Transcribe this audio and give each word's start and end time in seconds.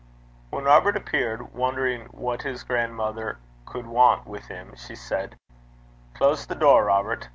When 0.49 0.63
Robert 0.63 0.97
appeared, 0.97 1.53
wondering 1.53 2.05
what 2.05 2.41
his 2.41 2.63
grandmother 2.63 3.37
could 3.67 3.85
want 3.85 4.25
with 4.25 4.47
him, 4.47 4.73
she 4.75 4.95
said: 4.95 5.37
'Close 6.15 6.47
the 6.47 6.55
door, 6.55 6.85
Robert. 6.85 7.29